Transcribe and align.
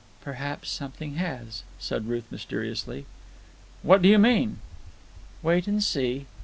"Perhaps 0.21 0.71
something 0.71 1.17
has," 1.17 1.61
said 1.77 2.07
Ruth 2.07 2.23
mysteriously. 2.31 3.05
"What 3.83 4.01
do 4.01 4.09
you 4.09 4.17
mean?" 4.17 4.57
"Wait 5.43 5.67
and 5.67 5.83
see. 5.83 6.25